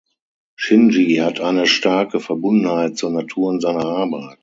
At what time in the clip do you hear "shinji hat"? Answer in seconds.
0.55-1.41